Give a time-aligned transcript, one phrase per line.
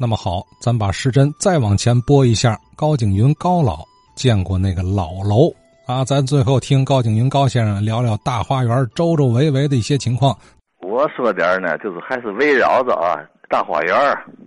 [0.00, 3.84] 那么好，咱把时针再往前拨一下，高景云高老
[4.16, 5.52] 见过那个老楼
[5.86, 6.02] 啊。
[6.02, 10.34] 咱最后听高景云高先生聊聊大花园周周围围的一些情况。
[10.80, 13.94] 我说点呢，就是还是围绕着啊大花园，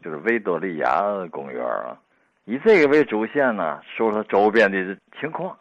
[0.03, 1.95] 就是维多利亚公园啊，
[2.45, 4.79] 以这个为主线呢，说说周边的
[5.21, 5.55] 情况。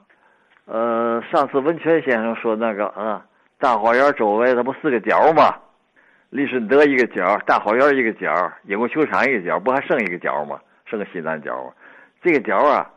[0.64, 3.22] 呃，上次文泉先生说那个啊，
[3.60, 5.54] 大花园周围它不四个角吗？
[6.32, 10.58] 利顺德一个角，大花园一个角，英国球场一个角，不还剩一个角吗？
[10.86, 11.72] 剩个西南角吗？
[12.22, 12.90] 这个角啊，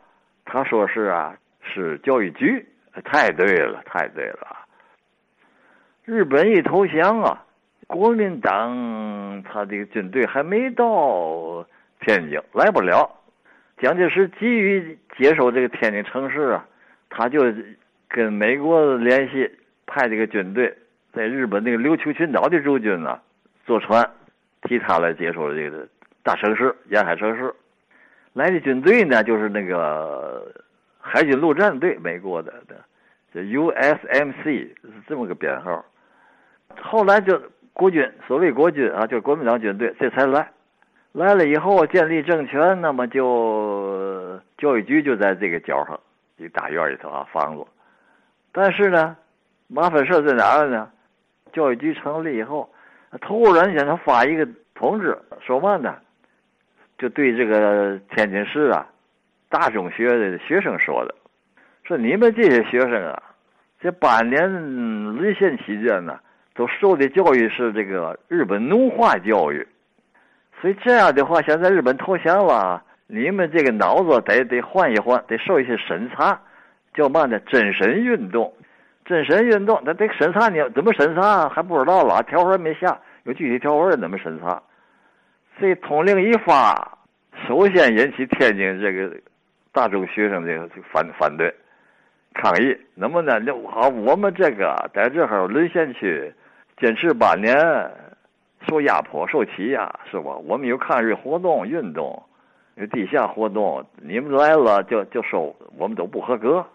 [0.46, 2.66] 他说是啊，是教育局。
[3.04, 4.56] 太对了，太对了。
[6.06, 7.44] 日本一投降啊，
[7.86, 11.62] 国民党他这个军队还没到
[12.00, 13.20] 天津，来不了。
[13.76, 16.66] 蒋介石急于接收这个天津城市啊，
[17.10, 17.40] 他就
[18.08, 19.50] 跟美国联系，
[19.84, 20.74] 派这个军队
[21.12, 23.20] 在日本那个琉球群岛的驻军呢。
[23.66, 24.08] 坐船，
[24.62, 25.86] 替他来接收这个
[26.22, 27.52] 大城市沿海城市。
[28.32, 30.46] 来的军队呢，就是那个
[31.00, 32.76] 海军陆战队，美国的的，
[33.34, 35.84] 这 USMC 是这么个编号。
[36.80, 37.42] 后来就
[37.72, 40.48] 国军，所谓国军啊，就是国民党军队，这才来。
[41.10, 45.98] 来了以后建立政权，那么就教育局就在这个角上，
[46.38, 47.64] 这大院里头啊房子。
[48.52, 49.16] 但是呢，
[49.66, 50.88] 麻烦事在哪儿呢？
[51.52, 52.70] 教育局成立以后。
[53.20, 55.94] 突然间，他发一个通知，说嘛呢？
[56.98, 58.86] 就对这个天津市啊，
[59.48, 61.14] 大中学的学生说的，
[61.84, 63.22] 说你们这些学生啊，
[63.80, 64.50] 这八年
[65.14, 66.18] 沦陷期间呢，
[66.54, 69.66] 都受的教育是这个日本奴化教育，
[70.60, 76.40] 所以这样的话，现在日本投降了，你们这个脑子得得换一换，得受一些审查，
[76.94, 77.38] 叫嘛呢？
[77.40, 78.52] 真审运动。
[79.06, 84.60] 真审运动，那得审查你怎么审查还不知道了，条文没下，有具体条文怎么审查？
[85.60, 86.98] 这通令一发，
[87.46, 89.16] 首先引起天津这个
[89.72, 91.54] 大众学生这个反反对
[92.34, 92.76] 抗议。
[92.94, 93.40] 那么呢，
[93.70, 96.34] 好，我们这个在这儿沦陷区
[96.76, 97.56] 坚持八年，
[98.68, 100.36] 受压迫、受欺压，是吧？
[100.44, 102.20] 我们有抗日活动、运动，
[102.74, 106.66] 有地下活动，你们来了就就说我们都不合格。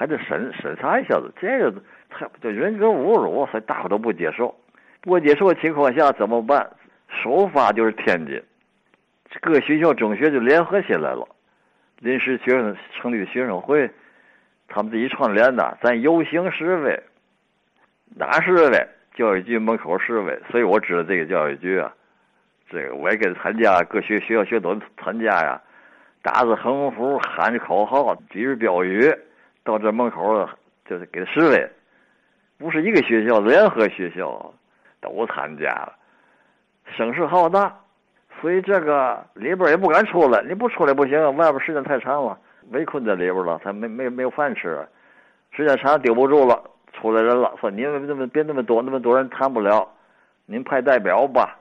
[0.00, 1.74] 还得审审查一下子，这个
[2.08, 4.54] 他叫人格侮辱，所以大伙都不接受。
[5.02, 6.70] 不接受的情况下怎么办？
[7.22, 8.42] 首发就是天津，
[9.42, 11.28] 各学校中学就联合起来了，
[11.98, 13.90] 临时学生成立的学生会，
[14.68, 17.02] 他们自己串联的，咱游行示威，
[18.16, 18.88] 哪示威？
[19.12, 20.40] 教育局门口示威。
[20.50, 21.92] 所以我知道这个教育局啊，
[22.70, 25.60] 这个我也跟参加，各学学校学都参加呀，
[26.22, 29.14] 打着横幅，喊着口号，举着标语。
[29.70, 30.48] 到这门口
[30.84, 31.70] 就是给示威，
[32.58, 34.52] 不是一个学校，联合学校
[35.00, 35.94] 都参加了，
[36.96, 37.72] 声势浩大，
[38.40, 40.42] 所以这个里边也不敢出来。
[40.42, 42.36] 你不出来不行，外边时间太长了，
[42.70, 44.84] 围困在里边了，他没没没有饭吃，
[45.52, 46.60] 时间长顶不住了，
[46.92, 49.88] 出来人了，说你们那么别那么多，那么多人谈不了，
[50.46, 51.56] 您派代表吧。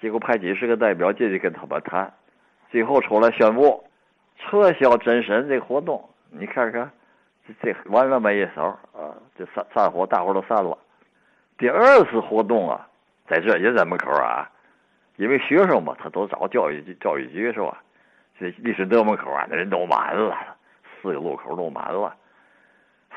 [0.00, 2.14] 结果派几十个代表进去跟他们谈，
[2.70, 3.82] 最后出来宣布
[4.38, 6.08] 撤销真审这活动。
[6.30, 6.88] 你看看。
[7.62, 9.14] 这完了没一手啊！
[9.38, 10.76] 就散散伙，大伙都散了。
[11.56, 12.86] 第二次活动啊，
[13.26, 14.48] 在这也在门口啊，
[15.16, 17.82] 因为学生嘛，他都找教育局，教育局是吧？
[18.38, 20.36] 这历史德门口啊，那人都满了，
[21.00, 22.14] 四个路口都满了。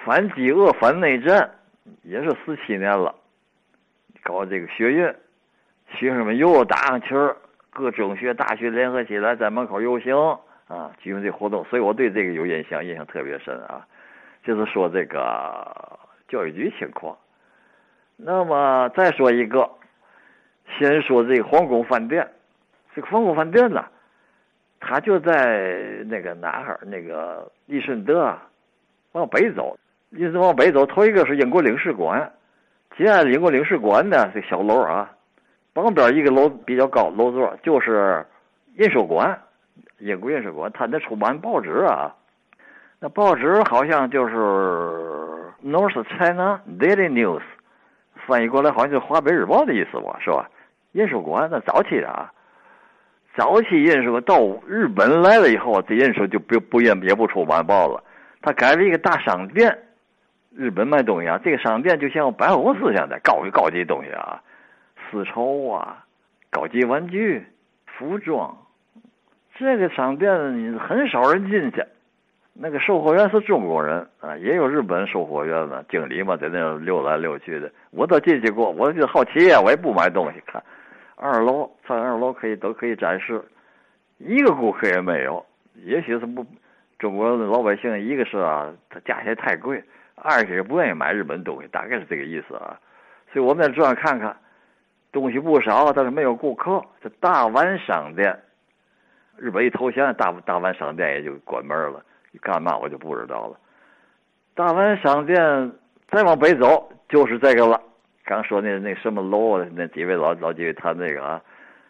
[0.03, 1.49] 反饥饿、反内战，
[2.03, 3.13] 也是十七年了，
[4.23, 5.13] 搞这个学运，
[5.89, 7.35] 学生们又打上旗儿，
[7.69, 10.15] 各中学、大学联合起来在门口游行
[10.67, 13.85] 啊，举行这活动，所以我对这个有印象，印象特别深啊。
[14.43, 17.15] 就是说这个教育局情况，
[18.17, 19.69] 那么再说一个，
[20.79, 22.27] 先说这个皇宫饭店，
[22.95, 23.85] 这个皇宫饭店呢，
[24.79, 26.79] 它就在那个哪儿？
[26.85, 28.47] 那个利顺德啊，
[29.11, 29.77] 往北走，
[30.09, 32.31] 一直往北走，头一个是英国领事馆，
[32.97, 35.11] 接下来英国领事馆呢，这小楼啊，
[35.75, 38.25] 旁边一个楼比较高楼座，就是
[38.77, 39.39] 印书馆，
[39.99, 42.15] 英国印书馆，它那出版报纸啊。
[43.03, 44.35] 那报纸好像就是
[45.65, 47.39] 《North China Daily News》，
[48.27, 50.47] 翻译过来好像就《华北日报》的意思吧，是吧？
[50.91, 52.31] 印书馆那早期的啊，
[53.35, 54.37] 早期印书到
[54.67, 58.03] 日本来了以后，这印书就不不也也不出晚报了，
[58.39, 59.75] 他改了一个大商店。
[60.55, 64.39] 日本卖东西啊，这个商店就像百货公司现在高级高级东西啊，
[65.09, 66.05] 丝绸啊，
[66.51, 67.43] 高级玩具、
[67.87, 68.55] 服装，
[69.57, 71.83] 这个商店很少人进去。
[72.53, 77.71] 那个售货员是中国人啊，也有日本售货员嘛，经理嘛，在那溜来溜去的。
[77.91, 80.41] 我都进去过，我就好奇呀，我也不买东西。
[80.45, 80.61] 看
[81.15, 83.41] 二楼，上二楼可以都可以展示，
[84.17, 85.43] 一个顾客也没有。
[85.85, 86.45] 也许是不，
[86.99, 89.81] 中国的老百姓，一个是啊，它价钱太贵；
[90.15, 92.77] 二是也不愿意买日本东西，大概是这个意思啊。
[93.31, 94.35] 所以我们在这看看，
[95.13, 96.83] 东西不少，但是没有顾客。
[97.01, 98.37] 这大丸商店，
[99.37, 102.03] 日本一投降，大大丸商店也就关门了。
[102.39, 103.57] 干嘛我就不知道了。
[104.53, 105.71] 大丸商店
[106.09, 107.81] 再往北走就是这个了。
[108.23, 111.41] 刚说那那什么楼，那几位老老几位谈这个啊，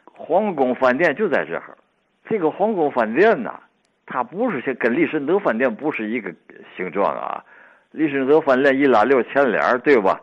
[0.05, 1.77] 皇宫饭店就在这儿。
[2.27, 3.59] 这个皇宫饭店呐，
[4.05, 6.33] 它不是跟利申德饭店不是一个
[6.75, 7.43] 形状啊。
[7.91, 10.19] 利申德饭店一拉溜前脸对吧？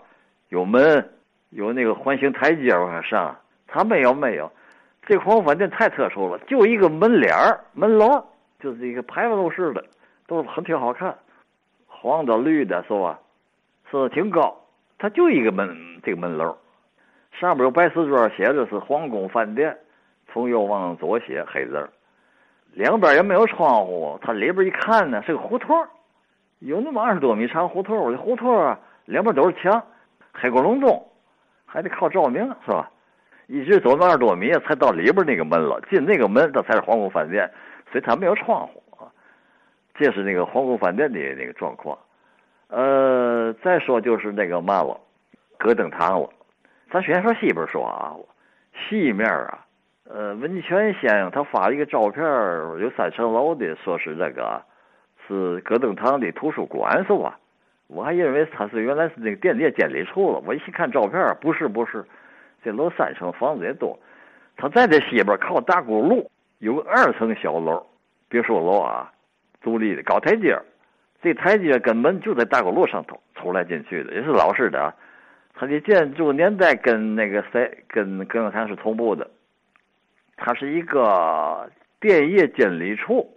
[0.49, 1.07] 有门，
[1.51, 3.37] 有那个环形台阶往上上。
[3.67, 4.51] 它没有没有，
[5.07, 7.31] 这皇宫饭店太特殊了，就一个门脸
[7.75, 8.25] 门楼，
[8.59, 9.85] 就是一个牌楼式的，
[10.29, 11.19] 都很挺好看，
[11.89, 13.19] 黄的绿的是吧？
[13.91, 14.57] 是挺高。
[14.99, 16.59] 它就一个门，这个门楼，
[17.33, 19.77] 上边有白瓷砖，写着是皇宫饭店，
[20.31, 21.89] 从右往左写黑字
[22.73, 25.87] 两边也没有窗户，它里边一看呢是个胡同
[26.59, 29.83] 有那么二十多米长胡同这胡同啊，两边都是墙，
[30.35, 31.11] 黑咕隆咚，
[31.65, 32.91] 还得靠照明是吧？
[33.47, 37.51] 一直走那二十多米才到里边那个门了，进那个门这才是皇宫饭店，
[37.91, 38.83] 所以它没有窗户。
[39.99, 41.99] 这是那个皇宫饭店的那个状况。
[42.69, 44.99] 呃，再说就是那个嘛了，
[45.59, 46.31] 戈登堂了。
[46.91, 48.15] 咱先说西边说啊，
[48.89, 49.67] 西面啊，
[50.05, 52.23] 呃，温泉先生他发一个照片，
[52.81, 54.63] 有三层楼的，说是那个
[55.27, 57.39] 是戈登堂的图书馆是吧？
[57.89, 60.43] 我还以为他是原来是那个电力监理处了。
[60.47, 62.05] 我一看照片，不是不是，
[62.63, 63.99] 这楼三层，房子也多。
[64.59, 67.87] 他在这西边靠大沽路有个二层小楼，
[68.29, 69.11] 别墅楼啊，
[69.61, 70.59] 独立的高台阶。
[71.21, 74.95] 这台阶根本就在大沽路上头出来进去的，也是老式的啊。
[75.55, 79.29] 它的建筑年代跟那个谁，跟跟刚才是同步的。
[80.37, 81.69] 它是一个
[81.99, 83.29] 电业监理处，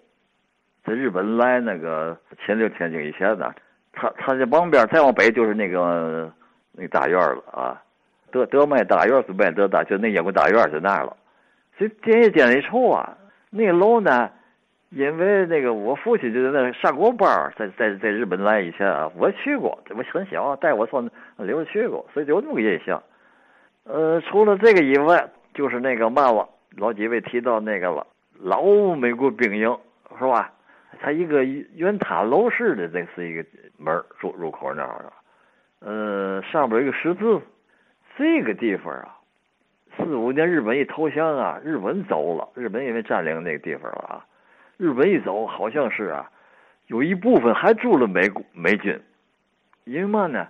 [0.86, 2.16] 在日本来那个
[2.46, 3.52] 前六天津以前呢，
[3.92, 6.32] 它它这旁边再往北就是那个
[6.74, 7.82] 那大院了啊。
[8.32, 11.18] 德德迈大院是迈德大，就那英国大院在那儿了。
[11.76, 13.18] 所以电业监理处啊，
[13.50, 14.30] 那楼呢？
[14.92, 21.12] 因为那个我父亲就在那上过班儿在在在日本来以前啊，我去过，我很小带我上里
[21.54, 23.02] 边去过，所以就有那么个印象。
[23.86, 28.06] 呃，除了这个以外，就是那个嘛了，老几位提到那个了，
[28.38, 28.62] 老
[28.96, 29.78] 美国兵营
[30.20, 30.52] 是吧？
[31.00, 33.46] 它一个圆塔楼式的，这是一个
[33.78, 35.06] 门入入口那儿，
[35.80, 37.40] 呃，上边有一个十字。
[38.18, 39.16] 这个地方啊，
[39.96, 44.26] 四五年日本一投降啊，日本走了，日本因为占领那个地方了啊。
[44.82, 46.32] 日本一走，好像是啊，
[46.88, 49.00] 有一部分还住了美美军，
[49.84, 50.48] 因为嘛呢？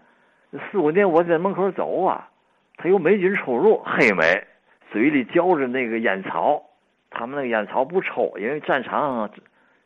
[0.72, 2.30] 四五年我在门口走啊，
[2.78, 4.42] 他有美军出入，黑美
[4.90, 6.64] 嘴里嚼着那个烟草，
[7.10, 9.30] 他们那个烟草不抽，因为战场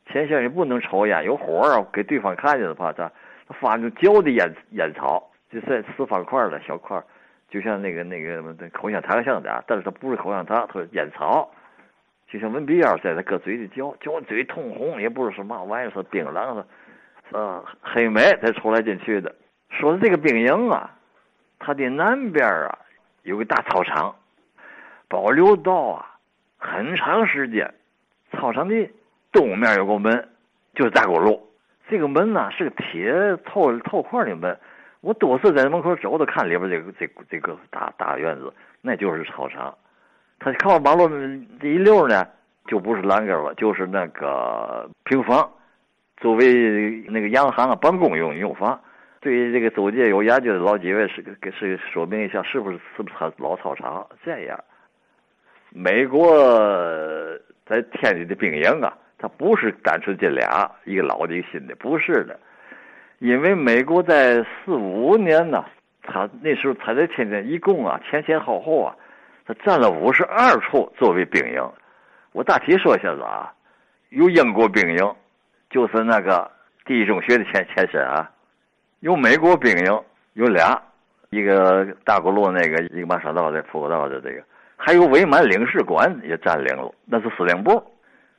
[0.06, 3.12] 前线也不能抽烟，有火啊，给对方看见了怕他，
[3.48, 7.02] 他发那嚼的烟烟草，就在四方块的小块，
[7.50, 11.50] 就像那个那个口香糖像的，但是它不是口香糖，它是烟草。
[12.36, 16.66] 就像文笔烟在他搁嘴里嚼，嚼嘴通红，也不是什么玩意儿，是槟榔是，
[17.32, 19.34] 呃，黑莓才出来进去的。
[19.70, 20.92] 说的这个兵营啊，
[21.60, 22.78] 它的南边啊
[23.24, 24.14] 有个大操场，
[25.08, 26.18] 保留到啊
[26.58, 27.74] 很长时间。
[28.34, 28.90] 操场的
[29.32, 30.28] 东面有个门，
[30.74, 31.42] 就是大沽路。
[31.88, 33.14] 这个门呢是个铁
[33.46, 34.60] 透透块的门，
[35.00, 39.74] 我多次在门口走，都看里边这个这这个大大院子，那就是操场。
[40.40, 41.08] 他靠马路
[41.60, 42.28] 这一溜呢，
[42.68, 45.50] 就不是栏杆了，就是那个平房，
[46.18, 48.80] 作为那个洋行啊办公用用房。
[49.22, 54.64] 对于这个周界有研究的老几位，是给是说明一下，是不是是不是老操场这样？
[55.72, 56.30] 美国
[57.66, 62.40] 在天津的兵营啊，它不是单纯这俩，一个老的，一个新的，不是的。
[63.20, 65.66] 因为美国在四五年呢，
[66.04, 68.96] 他那时候他在天津一共啊前前后后啊。
[69.46, 71.62] 他占了五十二处作为兵营，
[72.32, 73.54] 我大体说一下子啊，
[74.10, 75.16] 有英国兵营，
[75.70, 76.50] 就是那个
[76.86, 78.30] 第一中学的前前身啊，
[79.02, 80.02] 有美国兵营，
[80.34, 80.82] 有俩，
[81.30, 84.42] 一个大沽路那个，一个马沙道的普国道的这个，
[84.76, 87.84] 还有伪满领事馆也占领了，那是司令部。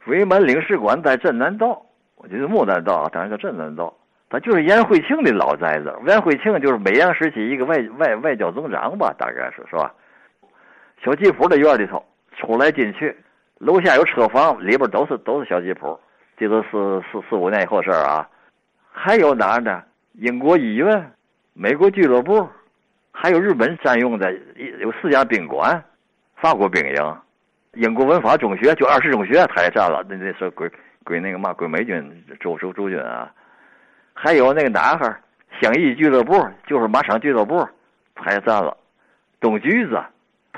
[0.07, 1.81] 伪满领事馆在镇南道，
[2.17, 3.93] 我觉得牡丹道啊，当然叫镇南道，
[4.29, 5.97] 他就是颜惠庆的老宅子。
[6.07, 9.95] 颜惠庆就是北洋时期一个外外外交总长吧，大概是是吧？
[11.03, 12.05] 小吉普的院里头，
[12.37, 13.17] 出来进去，
[13.59, 15.99] 楼下有车房，里边都是都是小吉普，
[16.37, 16.69] 这都是
[17.11, 18.29] 四四五年以后事儿啊。
[18.91, 19.83] 还有哪儿呢？
[20.15, 21.13] 英国医院、
[21.53, 22.49] 美国俱乐部，
[23.13, 24.33] 还有日本占用的
[24.81, 25.83] 有四家宾馆，
[26.37, 27.17] 法国兵营，
[27.75, 30.03] 英国文法中学，就二十中学，他也占了。
[30.09, 30.71] 那那是归
[31.05, 33.31] 归那个嘛，归美军驻驻驻军啊。
[34.15, 35.21] 还有那个哪哈
[35.61, 37.69] 香艺俱乐部，就是马场俱乐部，
[38.15, 38.75] 他也占了。
[39.39, 40.03] 东橘子，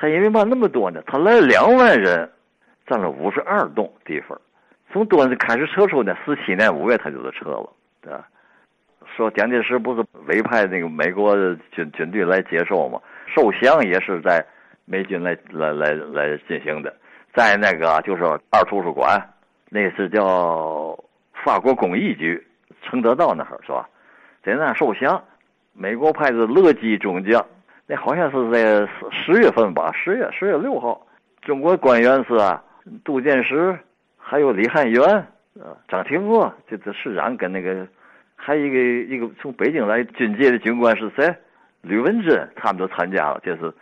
[0.00, 1.02] 他因为嘛那么多呢？
[1.06, 2.30] 他来两万人，
[2.86, 4.40] 占了五十二栋地方。
[4.92, 7.68] 从多开始撤出呢，四七年五月他就是撤了，
[8.00, 8.24] 对吧？
[9.16, 11.34] 说蒋介石不是委派那个美国
[11.72, 13.00] 军军队来接收吗？
[13.26, 14.44] 受降也是在
[14.84, 16.94] 美军来来来来进行的，
[17.34, 19.20] 在那个就是二图书馆，
[19.68, 20.96] 那是叫
[21.44, 22.40] 法国工艺局，
[22.82, 23.88] 承德道那儿是吧？
[24.44, 25.20] 在那受降，
[25.72, 27.44] 美国派的乐基中将，
[27.88, 31.04] 那好像是在十月份吧，十月十月六号，
[31.40, 32.38] 中国官员是，
[33.02, 33.76] 杜建时，
[34.18, 35.02] 还有李汉元，
[35.58, 37.88] 呃，张廷鄂，这这市长跟那个。
[38.40, 41.34] 还有一个一个从北京来军界的军官是谁？
[41.80, 43.40] 吕文珍，他们都参加了。
[43.42, 43.72] 就是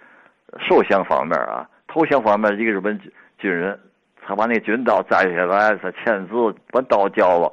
[0.58, 2.98] 受降方面啊，投降方面一个日本
[3.38, 3.78] 军人，
[4.24, 6.34] 他把那军刀摘下来，他签字，
[6.70, 7.52] 把刀交了。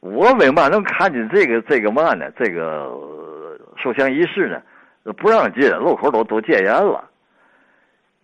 [0.00, 2.30] 我为嘛能看见这个这个嘛呢？
[2.36, 2.92] 这个
[3.82, 4.60] 受降仪式呢？
[5.12, 7.10] 不让进，路口都都戒严了。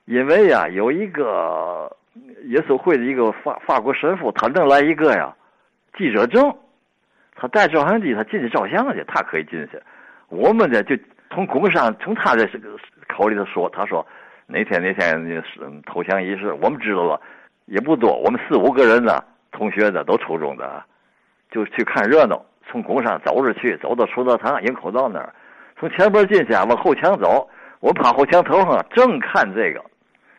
[0.07, 1.97] 因为呀，有一个
[2.45, 5.35] 耶稣会的一个法法国神父，他弄来一个呀
[5.97, 6.53] 记者证。
[7.37, 9.81] 他带照相机，他进去照相去，他可以进去。
[10.29, 10.97] 我们呢，就
[11.31, 12.47] 从工商，从他的
[13.09, 14.07] 口里头说，他说
[14.47, 17.21] 哪天哪天是投降仪式，我们知道了，
[17.67, 20.83] 也不多，我们四五个人呢，同学的都初中的，
[21.51, 22.45] 就去看热闹。
[22.69, 25.35] 从工商走着去，走到出道堂营口道那儿，
[25.81, 27.49] 从前边进去，往后墙走，
[27.81, 29.83] 我趴后墙头上正看这个，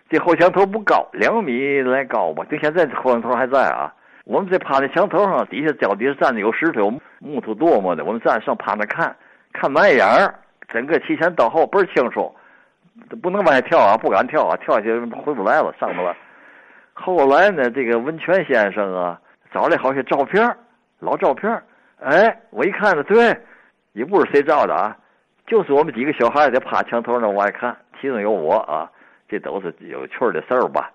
[0.08, 3.92] 这后墙头不高，两米来高吧，就现在后墙头还在啊。
[4.26, 8.06] 我们这趴在墙头上，底下脚底下站着有石头、木头垛么的。
[8.06, 9.16] 我们站上趴那看，
[9.52, 10.32] 看满眼儿，
[10.70, 12.32] 整个提前到后倍儿清楚，
[13.20, 16.16] 不能往下跳啊，不敢跳啊，跳下去回不来了，上不了。
[16.94, 19.20] 后来呢，这个温泉先生啊，
[19.52, 20.56] 找来好些照片
[21.00, 21.52] 老照片
[22.00, 23.36] 哎，我一看呢，对，
[23.94, 24.96] 也不是谁照的啊，
[25.52, 28.90] 就是我们几个小孩在趴墙头那往外看，其中有我啊，
[29.28, 30.90] 这都是有趣的事儿吧。